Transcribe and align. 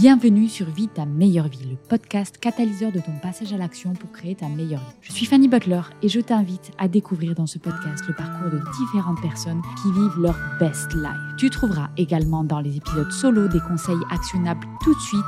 Bienvenue 0.00 0.48
sur 0.48 0.64
Vie 0.70 0.88
ta 0.88 1.04
meilleure 1.04 1.48
vie, 1.48 1.68
le 1.68 1.76
podcast 1.76 2.38
catalyseur 2.38 2.90
de 2.90 3.00
ton 3.00 3.12
passage 3.22 3.52
à 3.52 3.58
l'action 3.58 3.92
pour 3.92 4.10
créer 4.10 4.34
ta 4.34 4.48
meilleure 4.48 4.80
vie. 4.80 4.96
Je 5.02 5.12
suis 5.12 5.26
Fanny 5.26 5.46
Butler 5.46 5.82
et 6.02 6.08
je 6.08 6.20
t'invite 6.20 6.70
à 6.78 6.88
découvrir 6.88 7.34
dans 7.34 7.46
ce 7.46 7.58
podcast 7.58 8.02
le 8.08 8.14
parcours 8.14 8.50
de 8.50 8.62
différentes 8.78 9.20
personnes 9.20 9.60
qui 9.82 9.92
vivent 9.92 10.18
leur 10.18 10.38
best 10.58 10.94
life. 10.94 11.36
Tu 11.36 11.50
trouveras 11.50 11.90
également 11.98 12.44
dans 12.44 12.60
les 12.60 12.78
épisodes 12.78 13.12
solo 13.12 13.46
des 13.46 13.60
conseils 13.60 14.00
actionnables 14.10 14.66
tout 14.82 14.94
de 14.94 15.00
suite 15.00 15.20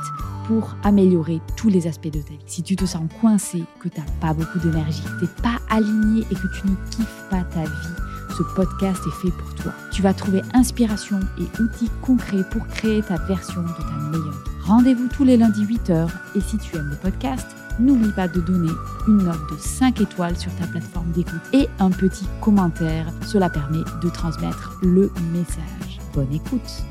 pour 0.47 0.75
améliorer 0.81 1.39
tous 1.55 1.69
les 1.69 1.85
aspects 1.85 2.07
de 2.07 2.23
ta 2.23 2.31
vie. 2.31 2.39
Si 2.47 2.63
tu 2.63 2.75
te 2.75 2.85
sens 2.85 3.07
coincé, 3.21 3.63
que 3.79 3.89
tu 3.89 3.99
n'as 3.99 4.07
pas 4.21 4.33
beaucoup 4.33 4.57
d'énergie, 4.57 5.03
que 5.03 5.19
tu 5.19 5.25
n'es 5.25 5.43
pas 5.43 5.59
aligné 5.69 6.21
et 6.31 6.35
que 6.35 6.47
tu 6.47 6.65
ne 6.65 6.75
kiffes 6.89 7.25
pas 7.29 7.43
ta 7.43 7.61
vie, 7.61 7.93
ce 8.35 8.41
podcast 8.55 9.03
est 9.05 9.21
fait 9.21 9.31
pour 9.37 9.53
toi. 9.53 9.71
Tu 9.91 10.01
vas 10.01 10.15
trouver 10.15 10.41
inspiration 10.55 11.19
et 11.37 11.61
outils 11.61 11.91
concrets 12.01 12.43
pour 12.49 12.65
créer 12.69 13.03
ta 13.03 13.17
version 13.17 13.61
de 13.61 13.67
ta 13.67 14.17
meilleure. 14.17 14.52
Rendez-vous 14.65 15.09
tous 15.09 15.25
les 15.25 15.35
lundis 15.35 15.65
8h 15.65 16.07
et 16.35 16.39
si 16.39 16.57
tu 16.57 16.77
aimes 16.77 16.91
le 16.91 16.95
podcast, 16.95 17.45
n'oublie 17.79 18.13
pas 18.13 18.29
de 18.29 18.39
donner 18.39 18.71
une 19.09 19.17
note 19.17 19.51
de 19.51 19.57
5 19.57 19.99
étoiles 19.99 20.37
sur 20.37 20.55
ta 20.55 20.65
plateforme 20.65 21.11
d'écoute 21.11 21.41
et 21.51 21.67
un 21.79 21.89
petit 21.89 22.25
commentaire. 22.39 23.07
Cela 23.27 23.49
permet 23.49 23.83
de 24.01 24.09
transmettre 24.09 24.79
le 24.81 25.11
message. 25.33 25.99
Bonne 26.13 26.31
écoute. 26.31 26.83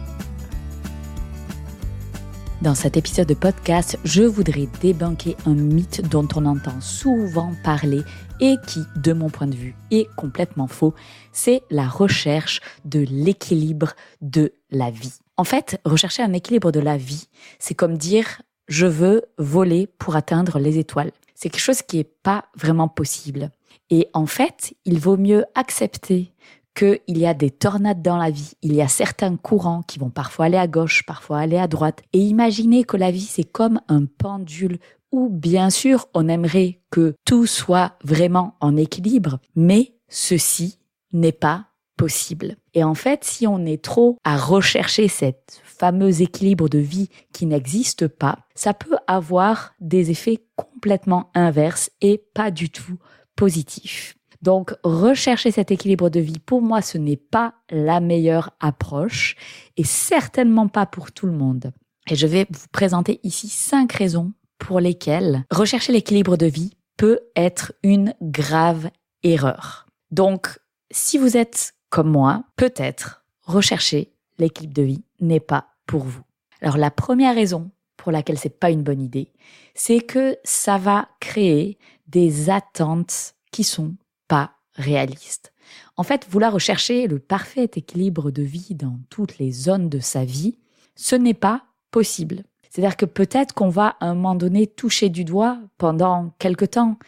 Dans 2.60 2.74
cet 2.74 2.98
épisode 2.98 3.28
de 3.28 3.34
podcast, 3.34 3.98
je 4.04 4.23
voudrais 4.23 4.68
débunker 4.82 5.34
un 5.46 5.54
mythe 5.54 6.06
dont 6.10 6.28
on 6.36 6.45
entend 6.45 6.78
souvent 6.82 7.52
parler 7.64 8.02
et 8.40 8.56
qui, 8.66 8.82
de 8.96 9.14
mon 9.14 9.30
point 9.30 9.46
de 9.46 9.56
vue, 9.56 9.74
est 9.90 10.09
complètement 10.16 10.66
faux. 10.66 10.92
C'est 11.32 11.62
la 11.70 11.88
recherche 11.88 12.60
de 12.84 13.00
l'équilibre 13.09 13.95
de 14.20 14.52
la 14.70 14.90
vie. 14.90 15.14
En 15.42 15.45
fait, 15.45 15.80
rechercher 15.84 16.23
un 16.23 16.34
équilibre 16.34 16.70
de 16.70 16.78
la 16.78 16.96
vie, 16.96 17.27
c'est 17.59 17.74
comme 17.74 17.98
dire 17.98 18.42
je 18.69 18.87
veux 18.87 19.24
voler 19.38 19.88
pour 19.88 20.15
atteindre 20.15 20.60
les 20.60 20.79
étoiles. 20.79 21.10
C'est 21.35 21.51
quelque 21.51 21.60
chose 21.60 21.82
qui 21.82 21.96
n'est 21.96 22.04
pas 22.04 22.45
vraiment 22.54 22.87
possible. 22.87 23.51
Et 23.90 24.07
en 24.15 24.26
fait, 24.26 24.73
il 24.85 25.01
vaut 25.01 25.16
mieux 25.16 25.45
accepter 25.57 26.32
qu'il 26.76 27.01
y 27.09 27.26
a 27.26 27.35
des 27.35 27.51
tornades 27.51 28.02
dans 28.02 28.18
la 28.18 28.30
vie, 28.30 28.52
il 28.63 28.73
y 28.73 28.82
a 28.82 28.87
certains 28.87 29.37
courants 29.37 29.82
qui 29.82 29.98
vont 29.98 30.10
parfois 30.10 30.45
aller 30.45 30.59
à 30.59 30.68
gauche, 30.68 31.02
parfois 31.09 31.40
aller 31.40 31.59
à 31.59 31.66
droite, 31.66 32.02
et 32.13 32.20
imaginer 32.20 32.85
que 32.85 32.96
la 32.96 33.10
vie 33.10 33.20
c'est 33.29 33.43
comme 33.43 33.80
un 33.88 34.04
pendule 34.04 34.79
où 35.10 35.29
bien 35.29 35.70
sûr 35.70 36.07
on 36.15 36.29
aimerait 36.29 36.79
que 36.93 37.16
tout 37.24 37.46
soit 37.46 37.96
vraiment 38.04 38.54
en 38.60 38.76
équilibre, 38.76 39.40
mais 39.57 39.96
ceci 40.09 40.79
n'est 41.13 41.32
pas 41.32 41.66
possible. 41.96 42.57
Et 42.74 42.85
en 42.85 42.95
fait, 42.95 43.24
si 43.24 43.46
on 43.46 43.65
est 43.65 43.82
trop 43.82 44.18
à 44.24 44.37
rechercher 44.37 45.09
cet 45.09 45.60
fameux 45.65 46.23
équilibre 46.23 46.68
de 46.68 46.79
vie 46.79 47.09
qui 47.32 47.46
n'existe 47.46 48.09
pas, 48.09 48.38
ça 48.54 48.74
peut 48.74 48.96
avoir 49.07 49.74
des 49.80 50.10
effets 50.10 50.45
complètement 50.57 51.30
inverses 51.35 51.90
et 52.01 52.23
pas 52.35 52.51
du 52.51 52.70
tout 52.70 52.98
positifs. 53.37 54.16
Donc, 54.43 54.74
rechercher 54.82 55.52
cet 55.52 55.70
équilibre 55.70 56.10
de 56.10 56.18
vie, 56.18 56.40
pour 56.40 56.63
moi, 56.63 56.82
ce 56.82 56.98
n'est 56.98 57.16
pas 57.16 57.54
la 57.70 58.01
meilleure 58.01 58.51
approche 58.59 59.37
et 59.76 59.85
certainement 59.85 60.66
pas 60.66 60.87
pour 60.87 61.13
tout 61.13 61.26
le 61.26 61.32
monde. 61.32 61.73
Et 62.10 62.16
je 62.16 62.26
vais 62.26 62.46
vous 62.51 62.66
présenter 62.73 63.20
ici 63.23 63.48
cinq 63.48 63.93
raisons 63.93 64.32
pour 64.59 64.81
lesquelles 64.81 65.44
rechercher 65.50 65.93
l'équilibre 65.93 66.37
de 66.37 66.47
vie 66.47 66.72
peut 66.97 67.20
être 67.37 67.72
une 67.84 68.15
grave 68.20 68.91
erreur. 69.22 69.87
Donc, 70.10 70.59
si 70.91 71.19
vous 71.19 71.37
êtes 71.37 71.75
comme 71.93 72.10
moi, 72.10 72.44
peut-être 72.56 73.22
rechercher 73.43 74.15
l'équilibre 74.38 74.72
de 74.72 74.82
vie 74.82 75.04
n'est 75.21 75.41
pas 75.41 75.66
pour 75.87 76.04
vous. 76.04 76.22
Alors, 76.62 76.78
la 76.78 76.91
première 76.91 77.34
raison 77.34 77.71
pour 77.98 78.10
laquelle 78.12 78.38
c'est 78.38 78.59
pas 78.59 78.71
une 78.71 78.82
bonne 78.82 79.03
idée, 79.03 79.31
c'est 79.75 80.00
que 80.00 80.38
ça 80.43 80.78
va 80.78 81.10
créer 81.20 81.76
des 82.06 82.48
attentes 82.48 83.34
qui 83.50 83.62
sont 83.62 83.94
pas 84.26 84.54
réaliste. 84.75 85.53
En 85.98 86.03
fait, 86.03 86.26
vouloir 86.30 86.54
rechercher 86.54 87.06
le 87.06 87.19
parfait 87.19 87.70
équilibre 87.75 88.30
de 88.30 88.42
vie 88.42 88.74
dans 88.74 88.98
toutes 89.10 89.36
les 89.36 89.53
zones 89.53 89.91
de 89.91 90.00
sa 90.00 90.24
vie, 90.24 90.56
ce 90.97 91.14
n'est 91.14 91.34
pas 91.34 91.66
possible. 91.91 92.44
C'est-à-dire 92.70 92.97
que 92.97 93.04
peut-être 93.04 93.53
qu'on 93.53 93.69
va 93.69 93.97
à 94.00 94.06
un 94.06 94.14
moment 94.14 94.34
donné 94.34 94.66
toucher 94.66 95.10
du 95.10 95.24
doigt 95.26 95.60
pendant 95.76 96.30
quelque 96.38 96.64
temps, 96.64 96.98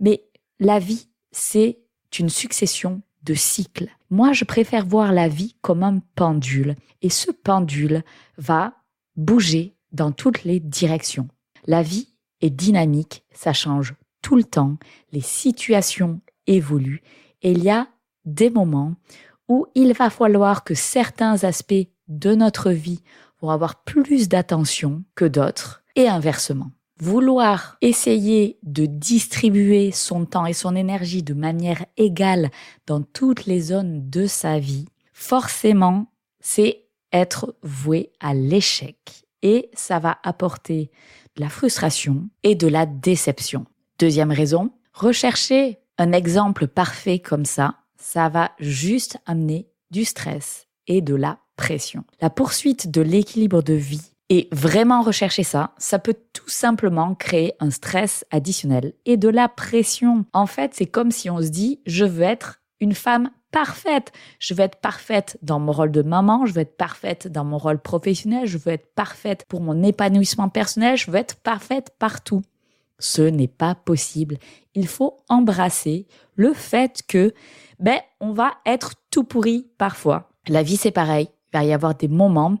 mais 0.00 0.24
la 0.60 0.78
vie, 0.78 1.08
c'est 1.30 1.80
une 2.18 2.30
succession 2.30 3.02
de 3.22 3.34
cycles. 3.34 3.88
Moi, 4.10 4.32
je 4.32 4.44
préfère 4.44 4.86
voir 4.86 5.12
la 5.12 5.28
vie 5.28 5.56
comme 5.60 5.82
un 5.82 6.00
pendule, 6.14 6.74
et 7.02 7.10
ce 7.10 7.30
pendule 7.30 8.02
va 8.38 8.74
bouger 9.16 9.76
dans 9.92 10.12
toutes 10.12 10.44
les 10.44 10.60
directions. 10.60 11.28
La 11.66 11.82
vie 11.82 12.08
est 12.40 12.50
dynamique, 12.50 13.24
ça 13.32 13.52
change 13.52 13.94
tout 14.22 14.36
le 14.36 14.44
temps, 14.44 14.76
les 15.12 15.20
situations 15.20 16.20
évolue 16.46 17.02
et 17.42 17.52
il 17.52 17.62
y 17.62 17.70
a 17.70 17.88
des 18.24 18.50
moments 18.50 18.94
où 19.48 19.66
il 19.74 19.92
va 19.94 20.10
falloir 20.10 20.64
que 20.64 20.74
certains 20.74 21.44
aspects 21.44 21.88
de 22.08 22.34
notre 22.34 22.70
vie 22.70 23.02
vont 23.40 23.50
avoir 23.50 23.82
plus 23.82 24.28
d'attention 24.28 25.04
que 25.14 25.24
d'autres 25.24 25.82
et 25.96 26.08
inversement. 26.08 26.70
Vouloir 27.00 27.78
essayer 27.80 28.58
de 28.62 28.84
distribuer 28.84 29.90
son 29.90 30.26
temps 30.26 30.44
et 30.44 30.52
son 30.52 30.76
énergie 30.76 31.22
de 31.22 31.32
manière 31.32 31.86
égale 31.96 32.50
dans 32.86 33.00
toutes 33.00 33.46
les 33.46 33.60
zones 33.60 34.10
de 34.10 34.26
sa 34.26 34.58
vie, 34.58 34.84
forcément, 35.14 36.12
c'est 36.40 36.84
être 37.12 37.56
voué 37.62 38.12
à 38.20 38.34
l'échec 38.34 39.24
et 39.42 39.70
ça 39.72 39.98
va 39.98 40.18
apporter 40.22 40.90
de 41.36 41.40
la 41.40 41.48
frustration 41.48 42.28
et 42.42 42.54
de 42.54 42.68
la 42.68 42.84
déception. 42.84 43.64
Deuxième 43.98 44.30
raison, 44.30 44.70
rechercher 44.92 45.78
un 45.96 46.12
exemple 46.12 46.66
parfait 46.66 47.18
comme 47.18 47.46
ça, 47.46 47.76
ça 47.96 48.28
va 48.28 48.52
juste 48.58 49.18
amener 49.24 49.68
du 49.90 50.04
stress 50.04 50.66
et 50.86 51.00
de 51.00 51.14
la 51.14 51.38
pression. 51.56 52.04
La 52.20 52.30
poursuite 52.30 52.90
de 52.90 53.00
l'équilibre 53.00 53.62
de 53.62 53.74
vie 53.74 54.09
et 54.30 54.48
vraiment 54.52 55.02
rechercher 55.02 55.42
ça, 55.42 55.72
ça 55.76 55.98
peut 55.98 56.16
tout 56.32 56.48
simplement 56.48 57.14
créer 57.16 57.52
un 57.58 57.70
stress 57.70 58.24
additionnel 58.30 58.94
et 59.04 59.16
de 59.16 59.28
la 59.28 59.48
pression. 59.48 60.24
En 60.32 60.46
fait, 60.46 60.72
c'est 60.72 60.86
comme 60.86 61.10
si 61.10 61.28
on 61.28 61.42
se 61.42 61.48
dit, 61.48 61.80
je 61.84 62.04
veux 62.04 62.22
être 62.22 62.60
une 62.80 62.94
femme 62.94 63.30
parfaite. 63.50 64.12
Je 64.38 64.54
veux 64.54 64.60
être 64.60 64.80
parfaite 64.80 65.36
dans 65.42 65.58
mon 65.58 65.72
rôle 65.72 65.90
de 65.90 66.02
maman, 66.02 66.46
je 66.46 66.52
veux 66.52 66.60
être 66.60 66.76
parfaite 66.76 67.26
dans 67.26 67.44
mon 67.44 67.58
rôle 67.58 67.80
professionnel, 67.80 68.46
je 68.46 68.56
veux 68.56 68.72
être 68.72 68.94
parfaite 68.94 69.44
pour 69.48 69.60
mon 69.60 69.82
épanouissement 69.82 70.48
personnel, 70.48 70.96
je 70.96 71.10
veux 71.10 71.18
être 71.18 71.34
parfaite 71.36 71.92
partout. 71.98 72.42
Ce 73.00 73.22
n'est 73.22 73.48
pas 73.48 73.74
possible. 73.74 74.38
Il 74.74 74.86
faut 74.86 75.16
embrasser 75.28 76.06
le 76.36 76.54
fait 76.54 77.02
que, 77.08 77.34
ben, 77.80 77.98
on 78.20 78.32
va 78.32 78.52
être 78.64 78.94
tout 79.10 79.24
pourri 79.24 79.66
parfois. 79.76 80.30
La 80.46 80.62
vie, 80.62 80.76
c'est 80.76 80.92
pareil. 80.92 81.28
Il 81.52 81.58
va 81.58 81.64
y 81.64 81.72
avoir 81.72 81.96
des 81.96 82.08
moments 82.08 82.58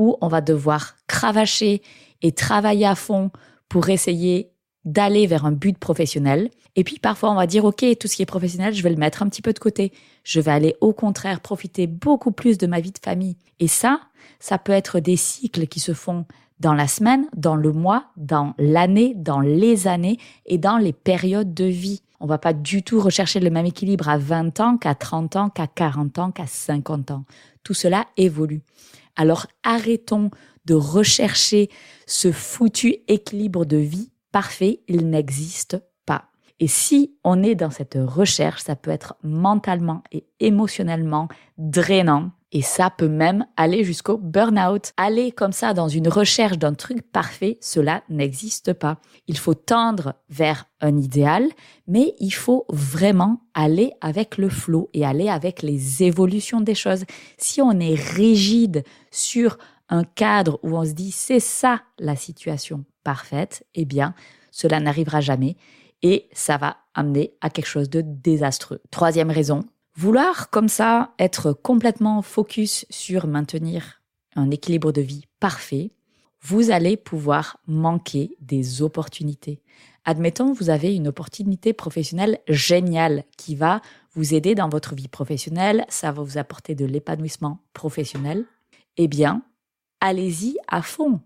où 0.00 0.16
on 0.20 0.28
va 0.28 0.40
devoir 0.40 0.96
cravacher 1.06 1.82
et 2.22 2.32
travailler 2.32 2.86
à 2.86 2.94
fond 2.94 3.30
pour 3.68 3.88
essayer 3.88 4.50
d'aller 4.84 5.26
vers 5.26 5.44
un 5.44 5.52
but 5.52 5.78
professionnel. 5.78 6.50
Et 6.74 6.84
puis 6.84 6.98
parfois, 6.98 7.30
on 7.30 7.34
va 7.34 7.46
dire, 7.46 7.64
OK, 7.64 7.84
tout 7.98 8.08
ce 8.08 8.16
qui 8.16 8.22
est 8.22 8.26
professionnel, 8.26 8.74
je 8.74 8.82
vais 8.82 8.90
le 8.90 8.96
mettre 8.96 9.22
un 9.22 9.28
petit 9.28 9.42
peu 9.42 9.52
de 9.52 9.58
côté. 9.58 9.92
Je 10.24 10.40
vais 10.40 10.50
aller 10.50 10.74
au 10.80 10.92
contraire 10.92 11.40
profiter 11.40 11.86
beaucoup 11.86 12.32
plus 12.32 12.58
de 12.58 12.66
ma 12.66 12.80
vie 12.80 12.92
de 12.92 12.98
famille. 12.98 13.36
Et 13.58 13.68
ça, 13.68 14.00
ça 14.38 14.58
peut 14.58 14.72
être 14.72 14.98
des 14.98 15.16
cycles 15.16 15.66
qui 15.66 15.80
se 15.80 15.92
font 15.92 16.24
dans 16.60 16.74
la 16.74 16.88
semaine, 16.88 17.26
dans 17.36 17.56
le 17.56 17.72
mois, 17.72 18.04
dans 18.16 18.54
l'année, 18.58 19.14
dans 19.14 19.40
les 19.40 19.86
années 19.86 20.18
et 20.46 20.58
dans 20.58 20.78
les 20.78 20.92
périodes 20.92 21.54
de 21.54 21.64
vie. 21.64 22.02
On 22.20 22.26
va 22.26 22.38
pas 22.38 22.52
du 22.52 22.82
tout 22.82 23.00
rechercher 23.00 23.40
le 23.40 23.48
même 23.48 23.64
équilibre 23.64 24.08
à 24.08 24.18
20 24.18 24.60
ans 24.60 24.76
qu'à 24.76 24.94
30 24.94 25.36
ans, 25.36 25.48
qu'à 25.48 25.66
40 25.66 26.18
ans, 26.18 26.30
qu'à 26.30 26.46
50 26.46 27.10
ans. 27.12 27.24
Tout 27.64 27.74
cela 27.74 28.06
évolue. 28.18 28.62
Alors 29.16 29.46
arrêtons 29.62 30.30
de 30.64 30.74
rechercher 30.74 31.68
ce 32.06 32.32
foutu 32.32 32.96
équilibre 33.08 33.64
de 33.64 33.76
vie 33.76 34.10
parfait, 34.32 34.80
il 34.88 35.08
n'existe 35.08 35.82
pas. 36.06 36.26
Et 36.60 36.68
si 36.68 37.14
on 37.24 37.42
est 37.42 37.54
dans 37.54 37.70
cette 37.70 37.98
recherche, 38.00 38.62
ça 38.62 38.76
peut 38.76 38.90
être 38.90 39.16
mentalement 39.22 40.02
et 40.12 40.26
émotionnellement 40.40 41.28
drainant 41.58 42.30
et 42.52 42.62
ça 42.62 42.90
peut 42.90 43.08
même 43.08 43.46
aller 43.56 43.84
jusqu'au 43.84 44.18
burn-out. 44.18 44.92
Aller 44.96 45.30
comme 45.30 45.52
ça 45.52 45.72
dans 45.72 45.88
une 45.88 46.08
recherche 46.08 46.58
d'un 46.58 46.74
truc 46.74 47.02
parfait, 47.02 47.58
cela 47.60 48.02
n'existe 48.08 48.72
pas. 48.72 48.98
Il 49.28 49.38
faut 49.38 49.54
tendre 49.54 50.14
vers 50.28 50.66
un 50.80 50.96
idéal, 50.96 51.44
mais 51.86 52.14
il 52.18 52.32
faut 52.32 52.66
vraiment 52.68 53.40
aller 53.54 53.92
avec 54.00 54.36
le 54.36 54.48
flot 54.48 54.90
et 54.94 55.06
aller 55.06 55.28
avec 55.28 55.62
les 55.62 56.02
évolutions 56.02 56.60
des 56.60 56.74
choses. 56.74 57.04
Si 57.38 57.62
on 57.62 57.78
est 57.78 57.94
rigide 57.94 58.82
sur 59.10 59.58
un 59.88 60.04
cadre 60.04 60.58
où 60.62 60.76
on 60.76 60.84
se 60.84 60.92
dit 60.92 61.12
c'est 61.12 61.40
ça 61.40 61.82
la 61.98 62.16
situation 62.16 62.84
parfaite, 63.04 63.64
eh 63.74 63.84
bien, 63.84 64.14
cela 64.50 64.80
n'arrivera 64.80 65.20
jamais 65.20 65.56
et 66.02 66.28
ça 66.32 66.56
va 66.56 66.78
amener 66.94 67.34
à 67.40 67.50
quelque 67.50 67.66
chose 67.66 67.90
de 67.90 68.02
désastreux. 68.04 68.80
Troisième 68.90 69.30
raison, 69.30 69.64
Vouloir 69.96 70.50
comme 70.50 70.68
ça 70.68 71.14
être 71.18 71.52
complètement 71.52 72.22
focus 72.22 72.86
sur 72.90 73.26
maintenir 73.26 74.00
un 74.36 74.50
équilibre 74.50 74.92
de 74.92 75.00
vie 75.00 75.26
parfait, 75.40 75.90
vous 76.42 76.70
allez 76.70 76.96
pouvoir 76.96 77.58
manquer 77.66 78.36
des 78.40 78.82
opportunités. 78.82 79.60
Admettons, 80.04 80.52
vous 80.52 80.70
avez 80.70 80.94
une 80.94 81.08
opportunité 81.08 81.72
professionnelle 81.72 82.38
géniale 82.48 83.24
qui 83.36 83.54
va 83.54 83.82
vous 84.14 84.34
aider 84.34 84.54
dans 84.54 84.68
votre 84.68 84.94
vie 84.94 85.08
professionnelle, 85.08 85.84
ça 85.88 86.12
va 86.12 86.22
vous 86.22 86.38
apporter 86.38 86.74
de 86.74 86.86
l'épanouissement 86.86 87.60
professionnel. 87.74 88.46
Eh 88.96 89.08
bien, 89.08 89.42
allez-y 90.00 90.56
à 90.68 90.82
fond. 90.82 91.20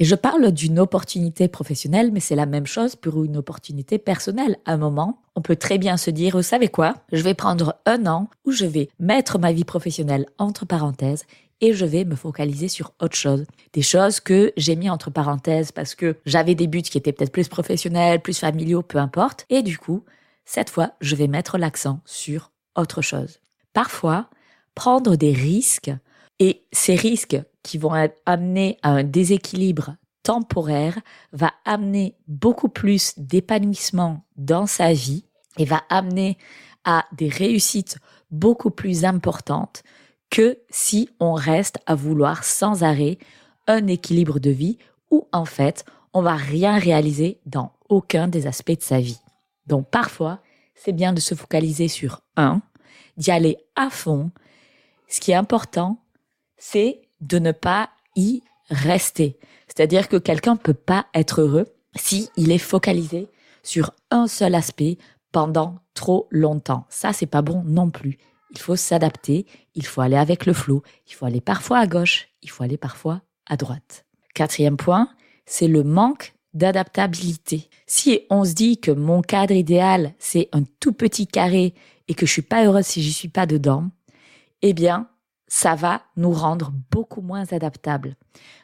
Et 0.00 0.04
je 0.04 0.16
parle 0.16 0.50
d'une 0.50 0.80
opportunité 0.80 1.46
professionnelle, 1.46 2.10
mais 2.12 2.18
c'est 2.18 2.34
la 2.34 2.46
même 2.46 2.66
chose 2.66 2.96
pour 2.96 3.22
une 3.22 3.36
opportunité 3.36 3.98
personnelle. 3.98 4.56
À 4.64 4.72
un 4.72 4.76
moment, 4.76 5.22
on 5.36 5.40
peut 5.40 5.54
très 5.54 5.78
bien 5.78 5.96
se 5.96 6.10
dire, 6.10 6.36
vous 6.36 6.42
savez 6.42 6.68
quoi, 6.68 6.94
je 7.12 7.22
vais 7.22 7.34
prendre 7.34 7.76
un 7.86 8.06
an 8.06 8.28
où 8.44 8.50
je 8.50 8.66
vais 8.66 8.88
mettre 8.98 9.38
ma 9.38 9.52
vie 9.52 9.64
professionnelle 9.64 10.26
entre 10.38 10.64
parenthèses 10.64 11.24
et 11.60 11.72
je 11.72 11.84
vais 11.84 12.04
me 12.04 12.16
focaliser 12.16 12.66
sur 12.66 12.92
autre 13.00 13.16
chose. 13.16 13.44
Des 13.72 13.82
choses 13.82 14.18
que 14.18 14.52
j'ai 14.56 14.74
mis 14.74 14.90
entre 14.90 15.10
parenthèses 15.10 15.70
parce 15.70 15.94
que 15.94 16.16
j'avais 16.26 16.56
des 16.56 16.66
buts 16.66 16.82
qui 16.82 16.98
étaient 16.98 17.12
peut-être 17.12 17.32
plus 17.32 17.48
professionnels, 17.48 18.20
plus 18.20 18.38
familiaux, 18.38 18.82
peu 18.82 18.98
importe. 18.98 19.46
Et 19.48 19.62
du 19.62 19.78
coup, 19.78 20.04
cette 20.44 20.70
fois, 20.70 20.94
je 21.00 21.14
vais 21.14 21.28
mettre 21.28 21.56
l'accent 21.56 22.00
sur 22.04 22.50
autre 22.76 23.00
chose. 23.00 23.38
Parfois, 23.72 24.28
prendre 24.74 25.14
des 25.14 25.32
risques 25.32 25.92
et 26.40 26.64
ces 26.72 26.96
risques 26.96 27.40
qui 27.64 27.78
vont 27.78 27.92
amener 28.26 28.78
à 28.82 28.90
un 28.90 29.02
déséquilibre 29.02 29.96
temporaire 30.22 30.98
va 31.32 31.52
amener 31.64 32.16
beaucoup 32.28 32.68
plus 32.68 33.14
d'épanouissement 33.16 34.24
dans 34.36 34.66
sa 34.66 34.92
vie 34.92 35.24
et 35.58 35.64
va 35.64 35.82
amener 35.88 36.38
à 36.84 37.04
des 37.12 37.28
réussites 37.28 37.98
beaucoup 38.30 38.70
plus 38.70 39.04
importantes 39.04 39.82
que 40.30 40.58
si 40.68 41.08
on 41.20 41.32
reste 41.32 41.78
à 41.86 41.94
vouloir 41.94 42.44
sans 42.44 42.82
arrêt 42.84 43.18
un 43.66 43.86
équilibre 43.86 44.38
de 44.38 44.50
vie 44.50 44.78
où 45.10 45.26
en 45.32 45.44
fait 45.44 45.84
on 46.12 46.22
va 46.22 46.34
rien 46.34 46.78
réaliser 46.78 47.40
dans 47.46 47.72
aucun 47.88 48.28
des 48.28 48.46
aspects 48.46 48.78
de 48.78 48.82
sa 48.82 49.00
vie. 49.00 49.20
Donc 49.66 49.88
parfois, 49.90 50.40
c'est 50.74 50.92
bien 50.92 51.12
de 51.12 51.20
se 51.20 51.34
focaliser 51.34 51.88
sur 51.88 52.20
un, 52.36 52.62
d'y 53.16 53.30
aller 53.30 53.56
à 53.76 53.90
fond. 53.90 54.30
Ce 55.08 55.20
qui 55.20 55.30
est 55.30 55.36
important, 55.36 55.98
c'est 56.56 57.03
de 57.24 57.38
ne 57.38 57.52
pas 57.52 57.90
y 58.16 58.42
rester. 58.70 59.38
C'est-à-dire 59.66 60.08
que 60.08 60.16
quelqu'un 60.16 60.56
peut 60.56 60.74
pas 60.74 61.06
être 61.14 61.40
heureux 61.40 61.66
si 61.96 62.28
il 62.36 62.52
est 62.52 62.58
focalisé 62.58 63.28
sur 63.62 63.92
un 64.10 64.26
seul 64.26 64.54
aspect 64.54 64.98
pendant 65.32 65.78
trop 65.94 66.28
longtemps. 66.30 66.86
Ça, 66.88 67.12
c'est 67.12 67.26
pas 67.26 67.42
bon 67.42 67.62
non 67.64 67.90
plus. 67.90 68.18
Il 68.50 68.58
faut 68.58 68.76
s'adapter, 68.76 69.46
il 69.74 69.84
faut 69.84 70.00
aller 70.00 70.16
avec 70.16 70.46
le 70.46 70.52
flot, 70.52 70.82
il 71.08 71.14
faut 71.14 71.26
aller 71.26 71.40
parfois 71.40 71.78
à 71.78 71.86
gauche, 71.86 72.28
il 72.42 72.50
faut 72.50 72.62
aller 72.62 72.76
parfois 72.76 73.22
à 73.46 73.56
droite. 73.56 74.04
Quatrième 74.34 74.76
point, 74.76 75.08
c'est 75.46 75.66
le 75.66 75.82
manque 75.82 76.34
d'adaptabilité. 76.52 77.68
Si 77.86 78.20
on 78.30 78.44
se 78.44 78.52
dit 78.52 78.78
que 78.78 78.92
mon 78.92 79.22
cadre 79.22 79.54
idéal, 79.54 80.14
c'est 80.18 80.48
un 80.52 80.62
tout 80.78 80.92
petit 80.92 81.26
carré 81.26 81.74
et 82.06 82.14
que 82.14 82.26
je 82.26 82.32
suis 82.32 82.42
pas 82.42 82.64
heureuse 82.64 82.86
si 82.86 83.02
j'y 83.02 83.12
suis 83.12 83.28
pas 83.28 83.46
dedans, 83.46 83.90
eh 84.62 84.72
bien, 84.72 85.08
ça 85.48 85.74
va 85.74 86.02
nous 86.16 86.32
rendre 86.32 86.72
beaucoup 86.90 87.20
moins 87.20 87.44
adaptables. 87.52 88.16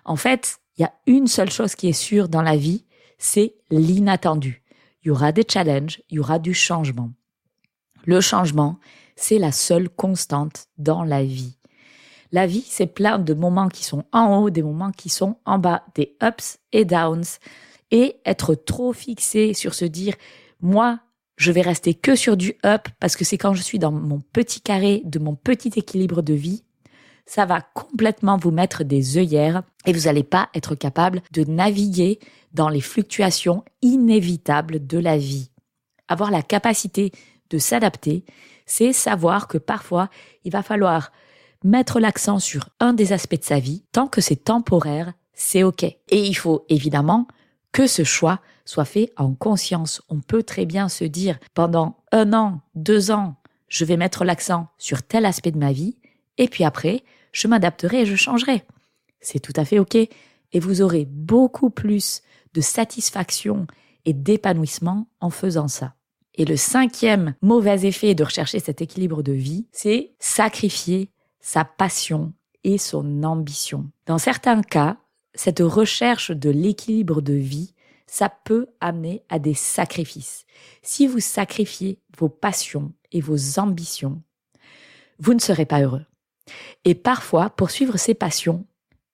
En 0.05 0.17
fait, 0.17 0.59
il 0.77 0.83
y 0.83 0.85
a 0.85 0.93
une 1.07 1.27
seule 1.27 1.51
chose 1.51 1.75
qui 1.75 1.89
est 1.89 1.93
sûre 1.93 2.29
dans 2.29 2.43
la 2.43 2.57
vie, 2.57 2.85
c'est 3.19 3.55
l'inattendu. 3.71 4.63
Il 5.03 5.09
y 5.09 5.11
aura 5.11 5.33
des 5.33 5.45
challenges, 5.49 6.03
il 6.11 6.17
y 6.17 6.19
aura 6.19 6.39
du 6.39 6.55
changement. 6.55 7.11
Le 8.05 8.21
changement, 8.21 8.79
c'est 9.17 9.39
la 9.39 9.53
seule 9.53 9.89
constante 9.89 10.67
dans 10.79 11.05
la 11.05 11.23
vie. 11.23 11.59
La 12.33 12.47
vie, 12.47 12.65
c'est 12.67 12.87
plein 12.87 13.19
de 13.19 13.35
moments 13.35 13.69
qui 13.69 13.85
sont 13.85 14.05
en 14.13 14.39
haut, 14.39 14.51
des 14.51 14.63
moments 14.63 14.93
qui 14.93 15.09
sont 15.09 15.37
en 15.45 15.59
bas, 15.59 15.85
des 15.95 16.17
ups 16.23 16.59
et 16.73 16.85
downs. 16.85 17.25
Et 17.91 18.21
être 18.25 18.55
trop 18.55 18.93
fixé 18.93 19.53
sur 19.53 19.75
se 19.75 19.85
dire, 19.85 20.15
moi, 20.61 21.01
je 21.37 21.51
vais 21.51 21.63
rester 21.63 21.95
que 21.95 22.15
sur 22.15 22.37
du 22.37 22.55
up 22.65 22.87
parce 23.01 23.17
que 23.17 23.25
c'est 23.25 23.39
quand 23.39 23.55
je 23.55 23.63
suis 23.63 23.81
dans 23.81 23.91
mon 23.91 24.21
petit 24.21 24.61
carré 24.61 25.03
de 25.05 25.19
mon 25.19 25.35
petit 25.35 25.73
équilibre 25.75 26.23
de 26.23 26.35
vie, 26.35 26.63
ça 27.27 27.47
va 27.47 27.61
complètement 27.61 28.37
vous 28.37 28.51
mettre 28.51 28.85
des 28.85 29.19
œillères 29.19 29.63
et 29.87 29.93
vous 29.93 30.07
n'allez 30.07 30.23
pas 30.23 30.49
être 30.55 30.75
capable 30.75 31.23
de 31.33 31.45
naviguer 31.45 32.19
dans 32.53 32.69
les 32.69 32.81
fluctuations 32.81 33.65
inévitables 33.83 34.87
de 34.87 34.99
la 34.99 35.17
vie. 35.17 35.51
Avoir 36.09 36.31
la 36.31 36.43
capacité 36.43 37.13
de 37.51 37.59
s'adapter, 37.59 38.25
c'est 38.67 38.93
savoir 38.93 39.49
que 39.49 39.59
parfois, 39.59 40.09
il 40.45 40.53
va 40.53 40.63
falloir 40.63 41.13
mettre 41.65 42.01
l'accent 42.01 42.39
sur 42.39 42.69
un 42.81 42.93
des 42.93 43.13
aspects 43.13 43.39
de 43.39 43.45
sa 43.45 43.59
vie. 43.59 43.85
Tant 43.93 44.07
que 44.07 44.21
c'est 44.21 44.45
temporaire, 44.45 45.13
c'est 45.35 45.63
OK. 45.63 45.85
Et 45.85 45.99
il 46.11 46.35
faut 46.35 46.65
évidemment 46.69 47.27
que 47.73 47.87
ce 47.87 48.05
choix 48.05 48.41
soit 48.65 48.85
fait 48.85 49.13
en 49.17 49.35
conscience. 49.35 50.03
On 50.09 50.21
peut 50.21 50.43
très 50.43 50.67
bien 50.67 50.89
se 50.89 51.05
dire 51.05 51.39
pendant 51.55 51.97
un 52.13 52.33
an, 52.33 52.61
deux 52.75 53.11
ans, 53.11 53.37
je 53.69 53.85
vais 53.85 53.97
mettre 53.97 54.25
l'accent 54.25 54.69
sur 54.79 55.03
tel 55.03 55.27
aspect 55.27 55.53
de 55.53 55.59
ma 55.59 55.73
vie, 55.73 55.97
et 56.41 56.49
puis 56.49 56.65
après, 56.65 57.05
je 57.33 57.47
m'adapterai 57.47 58.01
et 58.01 58.07
je 58.07 58.17
changerai. 58.17 58.65
C'est 59.21 59.41
tout 59.41 59.53
à 59.57 59.67
fait 59.67 59.79
OK, 59.79 59.95
et 59.95 60.59
vous 60.59 60.83
aurez 60.83 61.05
beaucoup 61.05 61.69
plus 61.69 62.23
de 62.55 62.63
satisfaction 62.63 63.67
et 64.07 64.15
d'épanouissement 64.15 65.07
en 65.21 65.29
faisant 65.29 65.69
ça. 65.69 65.95
Et 66.35 66.47
le 66.47 66.57
cinquième 66.57 67.35
mauvais 67.43 67.87
effet 67.87 68.15
de 68.15 68.25
rechercher 68.25 68.59
cet 68.59 68.81
équilibre 68.81 69.23
de 69.23 69.33
vie, 69.33 69.67
c'est 69.71 70.15
sacrifier 70.19 71.11
sa 71.41 71.67
passion 71.67 72.33
et 72.65 72.79
son 72.79 73.23
ambition. 73.23 73.91
Dans 74.07 74.19
certains 74.19 74.63
cas, 74.63 74.97
cette 75.35 75.61
recherche 75.61 76.31
de 76.31 76.49
l'équilibre 76.49 77.21
de 77.21 77.35
vie, 77.35 77.75
ça 78.07 78.31
peut 78.31 78.69
amener 78.81 79.23
à 79.29 79.39
des 79.39 79.55
sacrifices. 79.55 80.47
Si 80.83 81.07
vous 81.07 81.21
sacrifiez 81.21 82.01
vos 82.17 82.31
passions 82.31 82.95
et 83.13 83.21
vos 83.21 83.59
ambitions, 83.59 84.23
vous 85.19 85.35
ne 85.35 85.41
serez 85.41 85.67
pas 85.67 85.83
heureux. 85.83 86.07
Et 86.85 86.95
parfois, 86.95 87.51
pour 87.51 87.71
suivre 87.71 87.97
ses 87.97 88.15
passions, 88.15 88.65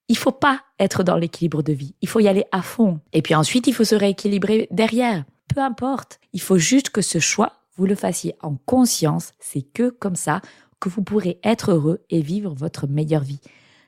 il 0.09 0.17
faut 0.17 0.31
pas 0.31 0.61
être 0.79 1.03
dans 1.03 1.17
l'équilibre 1.17 1.63
de 1.63 1.73
vie. 1.73 1.95
Il 2.01 2.07
faut 2.07 2.19
y 2.19 2.27
aller 2.27 2.45
à 2.51 2.61
fond. 2.61 2.99
Et 3.13 3.21
puis 3.21 3.35
ensuite, 3.35 3.67
il 3.67 3.73
faut 3.73 3.83
se 3.83 3.95
rééquilibrer 3.95 4.67
derrière. 4.71 5.25
Peu 5.53 5.61
importe. 5.61 6.19
Il 6.33 6.41
faut 6.41 6.57
juste 6.57 6.89
que 6.89 7.01
ce 7.01 7.19
choix, 7.19 7.53
vous 7.75 7.85
le 7.85 7.95
fassiez 7.95 8.35
en 8.41 8.55
conscience. 8.65 9.33
C'est 9.39 9.61
que 9.61 9.89
comme 9.89 10.15
ça 10.15 10.41
que 10.79 10.89
vous 10.89 11.03
pourrez 11.03 11.39
être 11.43 11.71
heureux 11.71 12.03
et 12.09 12.21
vivre 12.21 12.53
votre 12.53 12.87
meilleure 12.87 13.23
vie. 13.23 13.39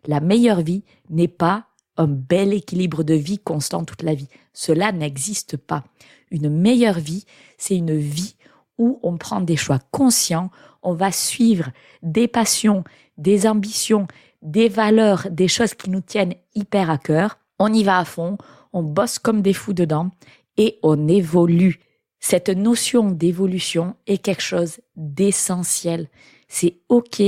La 0.08 0.20
meilleure 0.20 0.62
vie 0.62 0.84
n'est 1.10 1.28
pas 1.28 1.66
un 1.98 2.08
bel 2.08 2.54
équilibre 2.54 3.04
de 3.04 3.14
vie 3.14 3.40
constant 3.40 3.84
toute 3.84 4.04
la 4.04 4.16
vie. 4.16 4.30
Cela 4.54 4.92
n'existe 4.92 5.58
pas. 5.58 5.84
Une 6.32 6.50
meilleure 6.50 7.00
vie, 7.00 7.26
c'est 7.58 7.76
une 7.76 7.98
vie 7.98 8.36
où 8.78 9.00
on 9.04 9.18
prend 9.18 9.42
des 9.42 9.58
choix 9.58 9.80
conscients, 9.92 10.50
on 10.82 10.94
va 10.94 11.12
suivre 11.12 11.70
des 12.02 12.28
passions, 12.28 12.84
des 13.18 13.48
ambitions, 13.48 14.08
des 14.42 14.70
valeurs, 14.70 15.28
des 15.30 15.48
choses 15.48 15.74
qui 15.74 15.90
nous 15.90 16.02
tiennent 16.02 16.36
hyper 16.56 16.90
à 16.90 16.98
cœur. 16.98 17.40
On 17.60 17.72
y 17.74 17.84
va 17.84 18.00
à 18.00 18.06
fond, 18.06 18.38
on 18.74 18.84
bosse 18.84 19.20
comme 19.20 19.42
des 19.42 19.54
fous 19.54 19.74
dedans 19.74 20.12
et 20.58 20.80
on 20.84 21.08
évolue. 21.08 21.80
Cette 22.20 22.50
notion 22.50 23.12
d'évolution 23.12 23.96
est 24.08 24.18
quelque 24.18 24.42
chose 24.44 24.80
d'essentiel. 24.96 26.10
C'est 26.48 26.80
OK 26.90 27.22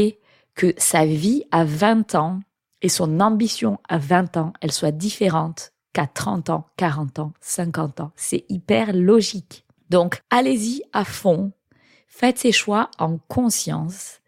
que 0.54 0.74
sa 0.78 1.06
vie 1.06 1.46
à 1.52 1.64
20 1.64 2.16
ans 2.16 2.42
et 2.82 2.90
son 2.90 3.20
ambition 3.20 3.80
à 3.88 3.98
20 3.98 4.38
ans, 4.38 4.54
elle 4.62 4.72
soit 4.72 4.92
différente 4.92 5.72
qu'à 5.94 6.08
30 6.08 6.50
ans, 6.50 6.66
40 6.78 7.20
ans, 7.20 7.34
50 7.42 8.00
ans. 8.02 8.12
C'est 8.16 8.46
hyper 8.50 8.94
logique. 8.94 9.66
Donc, 9.90 10.22
allez-y 10.30 10.84
à 10.94 11.06
fond, 11.06 11.52
faites 12.12 12.38
ces 12.38 12.52
choix 12.52 12.92
en 13.00 13.18
conscience 13.18 14.20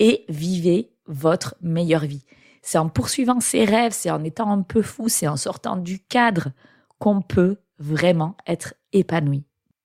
et 0.00 0.24
vivez 0.28 0.90
votre 1.06 1.54
meilleure 1.62 2.04
vie. 2.04 2.24
C'est 2.62 2.78
en 2.78 2.88
poursuivant 2.88 3.40
ses 3.40 3.64
rêves, 3.64 3.92
c'est 3.94 4.10
en 4.10 4.24
étant 4.24 4.50
un 4.50 4.62
peu 4.62 4.82
fou, 4.82 5.08
c'est 5.08 5.28
en 5.28 5.36
sortant 5.36 5.76
du 5.76 6.00
cadre 6.00 6.50
qu'on 6.98 7.22
peut 7.22 7.56
vraiment 7.78 8.36
être 8.46 8.74
épanoui. 8.92 9.44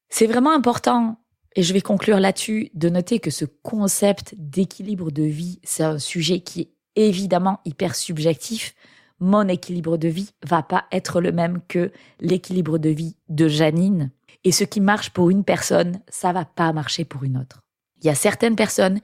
C'est 0.10 0.25
vraiment 0.25 0.51
important, 0.51 1.17
et 1.55 1.62
je 1.63 1.74
vais 1.74 1.81
conclure 1.81 2.19
là-dessus, 2.19 2.72
de 2.74 2.89
noter 2.89 3.19
que 3.19 3.31
ce 3.31 3.45
concept 3.45 4.33
d'équilibre 4.38 5.12
de 5.12 5.24
vie, 5.24 5.60
c'est 5.63 5.83
un 5.83 6.00
sujet 6.00 6.41
qui 6.41 6.62
est 6.62 6.72
évidemment 6.95 7.60
hyper 7.65 7.95
subjectif, 7.95 8.75
mon 9.19 9.48
équilibre 9.48 9.98
de 9.98 10.07
vie 10.07 10.31
va 10.43 10.63
pas 10.63 10.86
être 10.91 11.22
le 11.22 11.31
même 11.31 11.62
que 11.67 11.91
l'équilibre 12.19 12.79
de 12.79 12.89
vie 12.89 13.15
de 13.29 13.48
Janine. 13.48 14.12
Et 14.43 14.51
ce 14.51 14.63
qui 14.63 14.81
marche 14.81 15.11
pour 15.11 15.29
une 15.29 15.43
personne, 15.43 16.01
ça 16.09 16.31
va 16.31 16.45
pas 16.45 16.73
marcher 16.73 17.05
pour 17.05 17.23
une 17.23 17.37
autre. 17.37 17.61
Il 18.01 18.07
y 18.07 18.09
a 18.09 18.15
certaines 18.15 18.55
personnes 18.55 18.99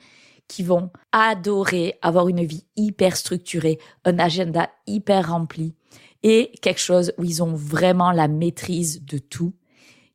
qui 0.47 0.63
vont 0.63 0.89
adorer 1.11 1.97
avoir 2.01 2.27
une 2.27 2.43
vie 2.43 2.65
hyper 2.75 3.15
structurée, 3.15 3.79
un 4.03 4.19
agenda 4.19 4.69
hyper 4.87 5.29
rempli 5.29 5.75
et 6.23 6.51
quelque 6.61 6.81
chose 6.81 7.13
où 7.17 7.23
ils 7.23 7.41
ont 7.43 7.53
vraiment 7.53 8.11
la 8.11 8.27
maîtrise 8.27 9.05
de 9.05 9.19
tout. 9.19 9.53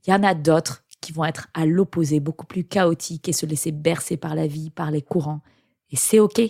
Il 0.06 0.10
y 0.10 0.14
en 0.14 0.22
a 0.22 0.34
d'autres 0.34 0.84
qui 1.00 1.12
vont 1.12 1.24
être 1.24 1.48
à 1.54 1.66
l'opposé, 1.66 2.20
beaucoup 2.20 2.46
plus 2.46 2.64
chaotiques 2.64 3.28
et 3.28 3.32
se 3.32 3.46
laisser 3.46 3.72
bercer 3.72 4.16
par 4.16 4.34
la 4.34 4.46
vie, 4.46 4.70
par 4.70 4.90
les 4.90 5.02
courants. 5.02 5.40
Et 5.90 5.96
c'est 5.96 6.18
OK 6.18 6.40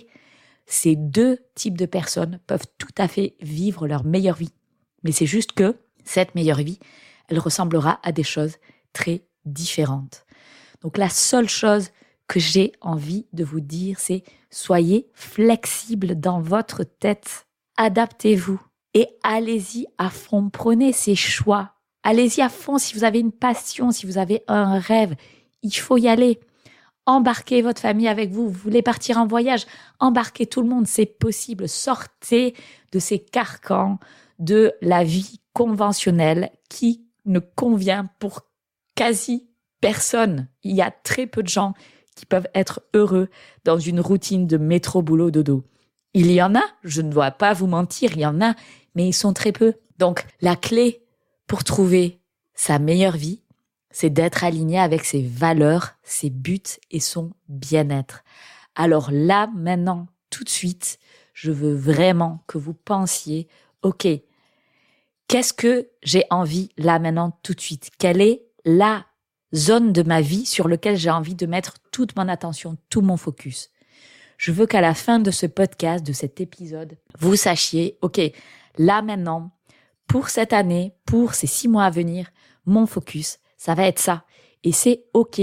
ces 0.65 0.95
deux 0.95 1.39
types 1.53 1.77
de 1.77 1.85
personnes 1.85 2.39
peuvent 2.47 2.67
tout 2.77 2.93
à 2.97 3.07
fait 3.07 3.35
vivre 3.41 3.87
leur 3.87 4.03
meilleure 4.03 4.35
vie. 4.35 4.53
Mais 5.03 5.11
c'est 5.11 5.25
juste 5.25 5.51
que 5.51 5.75
cette 6.03 6.35
meilleure 6.35 6.59
vie, 6.59 6.79
elle 7.27 7.39
ressemblera 7.39 7.99
à 8.03 8.11
des 8.11 8.23
choses 8.23 8.55
très 8.93 9.25
différentes. 9.45 10.25
Donc 10.81 10.97
la 10.97 11.09
seule 11.09 11.49
chose 11.49 11.89
que 12.27 12.39
j'ai 12.39 12.71
envie 12.81 13.25
de 13.33 13.43
vous 13.43 13.59
dire, 13.59 13.99
c'est 13.99 14.23
soyez 14.49 15.09
flexible 15.13 16.19
dans 16.19 16.39
votre 16.39 16.83
tête. 16.83 17.45
Adaptez-vous 17.77 18.61
et 18.93 19.09
allez-y 19.23 19.87
à 19.97 20.09
fond. 20.09 20.49
Prenez 20.49 20.93
ces 20.93 21.15
choix. 21.15 21.73
Allez-y 22.03 22.41
à 22.41 22.49
fond 22.49 22.77
si 22.77 22.95
vous 22.95 23.03
avez 23.03 23.19
une 23.19 23.31
passion, 23.31 23.91
si 23.91 24.05
vous 24.05 24.17
avez 24.17 24.43
un 24.47 24.79
rêve. 24.79 25.15
Il 25.61 25.71
faut 25.71 25.97
y 25.97 26.07
aller. 26.07 26.39
Embarquez 27.05 27.61
votre 27.61 27.81
famille 27.81 28.07
avec 28.07 28.31
vous. 28.31 28.47
Vous 28.47 28.61
voulez 28.61 28.81
partir 28.81 29.17
en 29.17 29.27
voyage? 29.27 29.65
Embarquez 29.99 30.47
tout 30.47 30.61
le 30.61 30.69
monde. 30.69 30.87
C'est 30.87 31.05
possible. 31.05 31.67
Sortez 31.67 32.55
de 32.91 32.99
ces 32.99 33.19
carcans 33.19 33.99
de 34.39 34.73
la 34.81 35.03
vie 35.03 35.39
conventionnelle 35.53 36.51
qui 36.69 37.04
ne 37.25 37.39
convient 37.39 38.09
pour 38.19 38.41
quasi 38.95 39.49
personne. 39.81 40.47
Il 40.63 40.75
y 40.75 40.81
a 40.81 40.91
très 40.91 41.27
peu 41.27 41.43
de 41.43 41.47
gens 41.47 41.73
qui 42.15 42.25
peuvent 42.25 42.47
être 42.53 42.81
heureux 42.93 43.29
dans 43.65 43.77
une 43.77 43.99
routine 43.99 44.47
de 44.47 44.57
métro 44.57 45.01
boulot 45.01 45.31
dodo. 45.31 45.65
Il 46.13 46.31
y 46.31 46.41
en 46.41 46.55
a, 46.55 46.63
je 46.83 47.01
ne 47.01 47.11
dois 47.11 47.31
pas 47.31 47.53
vous 47.53 47.67
mentir, 47.67 48.13
il 48.13 48.21
y 48.21 48.25
en 48.25 48.41
a, 48.41 48.55
mais 48.95 49.07
ils 49.07 49.13
sont 49.13 49.33
très 49.33 49.51
peu. 49.51 49.73
Donc 49.97 50.25
la 50.41 50.55
clé 50.55 51.03
pour 51.45 51.63
trouver 51.63 52.21
sa 52.53 52.79
meilleure 52.79 53.17
vie, 53.17 53.41
c'est 53.91 54.09
d'être 54.09 54.43
aligné 54.43 54.79
avec 54.79 55.05
ses 55.05 55.21
valeurs, 55.21 55.91
ses 56.03 56.29
buts 56.29 56.61
et 56.91 56.99
son 56.99 57.31
bien-être. 57.47 58.23
Alors 58.75 59.09
là, 59.11 59.47
maintenant, 59.55 60.07
tout 60.29 60.43
de 60.43 60.49
suite, 60.49 60.99
je 61.33 61.51
veux 61.51 61.73
vraiment 61.73 62.43
que 62.47 62.57
vous 62.57 62.73
pensiez, 62.73 63.47
OK, 63.83 64.07
qu'est-ce 65.27 65.53
que 65.53 65.89
j'ai 66.03 66.23
envie 66.29 66.69
là 66.77 66.99
maintenant 66.99 67.37
tout 67.43 67.53
de 67.53 67.61
suite? 67.61 67.91
Quelle 67.97 68.21
est 68.21 68.45
la 68.65 69.05
zone 69.53 69.93
de 69.93 70.03
ma 70.03 70.21
vie 70.21 70.45
sur 70.45 70.67
laquelle 70.67 70.97
j'ai 70.97 71.09
envie 71.09 71.35
de 71.35 71.45
mettre 71.45 71.75
toute 71.91 72.15
mon 72.15 72.27
attention, 72.27 72.77
tout 72.89 73.01
mon 73.01 73.17
focus? 73.17 73.69
Je 74.37 74.51
veux 74.51 74.65
qu'à 74.65 74.81
la 74.81 74.93
fin 74.93 75.19
de 75.19 75.31
ce 75.31 75.45
podcast, 75.45 76.05
de 76.05 76.13
cet 76.13 76.41
épisode, 76.41 76.97
vous 77.19 77.35
sachiez, 77.35 77.97
OK, 78.01 78.19
là 78.77 79.01
maintenant, 79.01 79.51
pour 80.07 80.29
cette 80.29 80.53
année, 80.53 80.93
pour 81.05 81.33
ces 81.33 81.47
six 81.47 81.67
mois 81.67 81.85
à 81.85 81.89
venir, 81.89 82.29
mon 82.65 82.85
focus, 82.85 83.39
ça 83.57 83.75
va 83.75 83.87
être 83.87 83.99
ça. 83.99 84.23
Et 84.63 84.71
c'est 84.71 85.05
OK. 85.13 85.41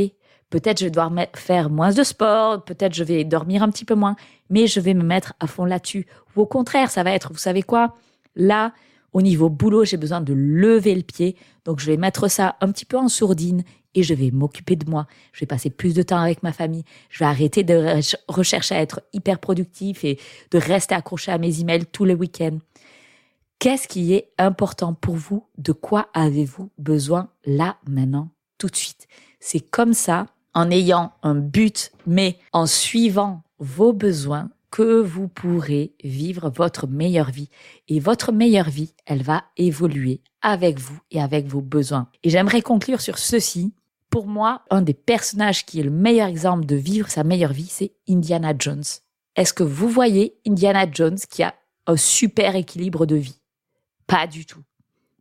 Peut-être 0.50 0.80
je 0.80 0.84
vais 0.84 0.90
devoir 0.90 1.10
faire 1.34 1.70
moins 1.70 1.92
de 1.92 2.02
sport, 2.02 2.62
peut-être 2.62 2.92
je 2.92 3.04
vais 3.04 3.24
dormir 3.24 3.62
un 3.62 3.70
petit 3.70 3.86
peu 3.86 3.94
moins, 3.94 4.16
mais 4.50 4.66
je 4.66 4.80
vais 4.80 4.92
me 4.92 5.02
mettre 5.02 5.32
à 5.40 5.46
fond 5.46 5.64
là-dessus. 5.64 6.06
Ou 6.36 6.42
au 6.42 6.46
contraire, 6.46 6.90
ça 6.90 7.02
va 7.02 7.12
être, 7.12 7.32
vous 7.32 7.38
savez 7.38 7.62
quoi, 7.62 7.96
là, 8.36 8.74
au 9.12 9.22
niveau 9.22 9.48
boulot, 9.48 9.84
j'ai 9.84 9.96
besoin 9.96 10.20
de 10.20 10.32
lever 10.32 10.94
le 10.94 11.02
pied, 11.02 11.36
donc 11.64 11.80
je 11.80 11.86
vais 11.86 11.96
mettre 11.96 12.28
ça 12.28 12.56
un 12.60 12.72
petit 12.72 12.84
peu 12.84 12.96
en 12.96 13.08
sourdine 13.08 13.62
et 13.94 14.02
je 14.02 14.14
vais 14.14 14.30
m'occuper 14.30 14.76
de 14.76 14.88
moi. 14.88 15.06
Je 15.32 15.40
vais 15.40 15.46
passer 15.46 15.70
plus 15.70 15.94
de 15.94 16.02
temps 16.02 16.20
avec 16.20 16.42
ma 16.42 16.52
famille. 16.52 16.84
Je 17.10 17.18
vais 17.18 17.26
arrêter 17.26 17.62
de 17.62 18.00
rechercher 18.28 18.74
à 18.74 18.80
être 18.80 19.02
hyper 19.12 19.38
productif 19.38 20.04
et 20.04 20.18
de 20.50 20.58
rester 20.58 20.94
accroché 20.94 21.30
à 21.30 21.38
mes 21.38 21.60
emails 21.60 21.84
tous 21.86 22.04
les 22.04 22.14
week-ends. 22.14 22.58
Qu'est-ce 23.58 23.86
qui 23.86 24.14
est 24.14 24.30
important 24.38 24.94
pour 24.94 25.14
vous? 25.14 25.46
De 25.58 25.72
quoi 25.72 26.08
avez-vous 26.14 26.70
besoin 26.78 27.28
là, 27.44 27.76
maintenant, 27.86 28.30
tout 28.58 28.68
de 28.68 28.76
suite? 28.76 29.06
C'est 29.40 29.60
comme 29.60 29.92
ça, 29.92 30.26
en 30.54 30.70
ayant 30.70 31.12
un 31.22 31.34
but, 31.34 31.92
mais 32.06 32.38
en 32.52 32.66
suivant 32.66 33.42
vos 33.58 33.92
besoins, 33.92 34.50
que 34.72 35.00
vous 35.00 35.28
pourrez 35.28 35.94
vivre 36.02 36.50
votre 36.50 36.88
meilleure 36.88 37.30
vie. 37.30 37.50
Et 37.86 38.00
votre 38.00 38.32
meilleure 38.32 38.70
vie, 38.70 38.94
elle 39.06 39.22
va 39.22 39.44
évoluer 39.56 40.22
avec 40.40 40.80
vous 40.80 40.98
et 41.12 41.20
avec 41.20 41.46
vos 41.46 41.60
besoins. 41.60 42.08
Et 42.24 42.30
j'aimerais 42.30 42.62
conclure 42.62 43.00
sur 43.00 43.18
ceci 43.18 43.72
pour 44.12 44.26
moi, 44.26 44.60
un 44.68 44.82
des 44.82 44.92
personnages 44.92 45.64
qui 45.64 45.80
est 45.80 45.84
le 45.84 45.90
meilleur 45.90 46.28
exemple 46.28 46.66
de 46.66 46.76
vivre 46.76 47.08
sa 47.08 47.24
meilleure 47.24 47.54
vie, 47.54 47.68
c'est 47.70 47.94
Indiana 48.06 48.52
Jones. 48.58 48.84
Est-ce 49.36 49.54
que 49.54 49.62
vous 49.62 49.88
voyez 49.88 50.38
Indiana 50.46 50.84
Jones 50.90 51.16
qui 51.30 51.42
a 51.42 51.54
un 51.86 51.96
super 51.96 52.54
équilibre 52.54 53.06
de 53.06 53.16
vie? 53.16 53.40
Pas 54.06 54.26
du 54.26 54.44
tout. 54.44 54.62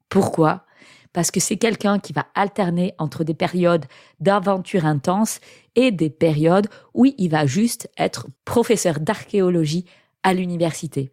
Pourquoi? 0.10 0.66
Parce 1.14 1.32
que 1.32 1.40
c'est 1.40 1.58
quelqu'un 1.58 2.00
qui 2.00 2.14
va 2.14 2.28
alterner 2.36 2.94
entre 2.98 3.24
des 3.24 3.34
périodes 3.34 3.86
d'aventure 4.20 4.86
intense 4.86 5.40
et 5.76 5.92
des 5.92 6.10
périodes 6.10 6.68
où 6.94 7.06
il 7.06 7.30
va 7.30 7.46
juste 7.46 7.90
être 7.98 8.28
professeur 8.46 9.00
d'archéologie 9.00 9.86
à 10.24 10.34
l'université. 10.34 11.12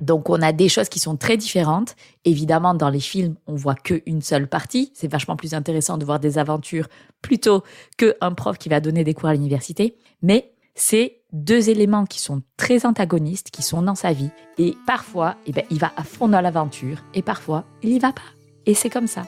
Donc 0.00 0.30
on 0.30 0.40
a 0.40 0.52
des 0.52 0.68
choses 0.68 0.88
qui 0.88 0.98
sont 0.98 1.16
très 1.16 1.36
différentes. 1.36 1.96
Évidemment, 2.24 2.74
dans 2.74 2.88
les 2.88 3.00
films, 3.00 3.36
on 3.46 3.54
voit 3.54 3.74
qu'une 3.74 4.22
seule 4.22 4.48
partie. 4.48 4.92
C'est 4.94 5.10
vachement 5.10 5.36
plus 5.36 5.54
intéressant 5.54 5.98
de 5.98 6.04
voir 6.04 6.20
des 6.20 6.38
aventures 6.38 6.88
plutôt 7.20 7.62
qu'un 7.96 8.32
prof 8.32 8.56
qui 8.56 8.68
va 8.68 8.80
donner 8.80 9.04
des 9.04 9.14
cours 9.14 9.28
à 9.28 9.34
l'université. 9.34 9.96
Mais 10.22 10.52
c'est 10.74 11.20
deux 11.32 11.68
éléments 11.68 12.06
qui 12.06 12.20
sont 12.20 12.42
très 12.56 12.86
antagonistes, 12.86 13.50
qui 13.50 13.62
sont 13.62 13.82
dans 13.82 13.94
sa 13.94 14.12
vie. 14.12 14.30
Et 14.58 14.74
parfois, 14.86 15.36
eh 15.46 15.52
ben, 15.52 15.64
il 15.70 15.78
va 15.78 15.92
à 15.96 16.04
fond 16.04 16.28
dans 16.28 16.40
l'aventure 16.40 16.98
et 17.14 17.22
parfois, 17.22 17.64
il 17.82 17.90
y 17.90 17.98
va 17.98 18.12
pas. 18.12 18.39
Et 18.66 18.74
c'est 18.74 18.90
comme 18.90 19.06
ça. 19.06 19.22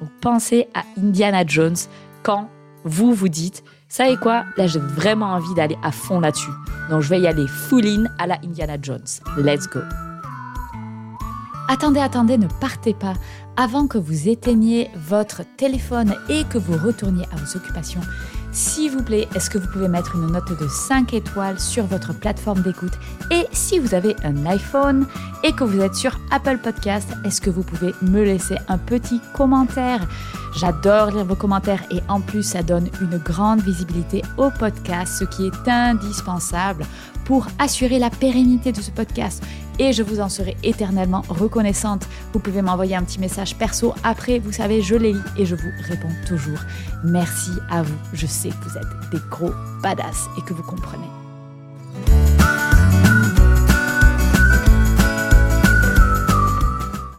Donc 0.00 0.10
pensez 0.20 0.68
à 0.74 0.82
Indiana 0.98 1.44
Jones 1.46 1.76
quand 2.22 2.48
vous 2.84 3.14
vous 3.14 3.28
dites, 3.28 3.64
savez 3.88 4.16
quoi, 4.16 4.44
là 4.56 4.66
j'ai 4.66 4.80
vraiment 4.80 5.32
envie 5.32 5.54
d'aller 5.54 5.76
à 5.82 5.92
fond 5.92 6.20
là-dessus. 6.20 6.50
Donc 6.90 7.00
je 7.00 7.08
vais 7.08 7.20
y 7.20 7.26
aller 7.26 7.46
full 7.46 7.86
in 7.86 8.04
à 8.18 8.26
la 8.26 8.38
Indiana 8.44 8.76
Jones. 8.80 9.06
Let's 9.38 9.68
go. 9.68 9.80
Attendez, 11.68 12.00
attendez, 12.00 12.36
ne 12.36 12.46
partez 12.60 12.92
pas. 12.92 13.14
Avant 13.56 13.86
que 13.86 13.96
vous 13.96 14.28
éteigniez 14.28 14.90
votre 14.96 15.42
téléphone 15.56 16.14
et 16.28 16.44
que 16.44 16.58
vous 16.58 16.76
retourniez 16.84 17.24
à 17.32 17.36
vos 17.36 17.56
occupations, 17.56 18.02
s'il 18.54 18.92
vous 18.92 19.02
plaît, 19.02 19.28
est-ce 19.34 19.50
que 19.50 19.58
vous 19.58 19.66
pouvez 19.66 19.88
mettre 19.88 20.14
une 20.14 20.30
note 20.30 20.56
de 20.58 20.68
5 20.68 21.12
étoiles 21.12 21.58
sur 21.58 21.86
votre 21.86 22.14
plateforme 22.14 22.62
d'écoute? 22.62 22.92
Et 23.32 23.46
si 23.50 23.80
vous 23.80 23.94
avez 23.94 24.14
un 24.22 24.46
iPhone 24.46 25.06
et 25.42 25.52
que 25.52 25.64
vous 25.64 25.80
êtes 25.80 25.96
sur 25.96 26.18
Apple 26.30 26.58
Podcast, 26.58 27.08
est-ce 27.24 27.40
que 27.40 27.50
vous 27.50 27.64
pouvez 27.64 27.92
me 28.00 28.22
laisser 28.22 28.56
un 28.68 28.78
petit 28.78 29.20
commentaire? 29.32 30.06
J'adore 30.56 31.10
lire 31.10 31.24
vos 31.24 31.34
commentaires 31.34 31.82
et 31.90 32.00
en 32.08 32.20
plus 32.20 32.44
ça 32.44 32.62
donne 32.62 32.88
une 33.00 33.18
grande 33.18 33.60
visibilité 33.60 34.22
au 34.36 34.50
podcast, 34.50 35.16
ce 35.18 35.24
qui 35.24 35.46
est 35.46 35.68
indispensable 35.68 36.86
pour 37.24 37.48
assurer 37.58 37.98
la 37.98 38.10
pérennité 38.10 38.70
de 38.70 38.80
ce 38.80 38.92
podcast 38.92 39.42
et 39.78 39.92
je 39.92 40.02
vous 40.02 40.20
en 40.20 40.28
serai 40.28 40.56
éternellement 40.62 41.22
reconnaissante. 41.28 42.06
Vous 42.32 42.40
pouvez 42.40 42.62
m'envoyer 42.62 42.96
un 42.96 43.02
petit 43.02 43.20
message 43.20 43.56
perso 43.56 43.94
après, 44.04 44.38
vous 44.38 44.52
savez, 44.52 44.82
je 44.82 44.96
les 44.96 45.12
lis 45.12 45.20
et 45.36 45.46
je 45.46 45.54
vous 45.54 45.70
réponds 45.82 46.14
toujours. 46.26 46.58
Merci 47.04 47.52
à 47.70 47.82
vous, 47.82 47.96
je 48.12 48.26
sais 48.26 48.50
que 48.50 48.68
vous 48.68 48.76
êtes 48.76 49.10
des 49.10 49.20
gros 49.30 49.52
badass 49.82 50.28
et 50.38 50.42
que 50.42 50.54
vous 50.54 50.62
comprenez. 50.62 51.23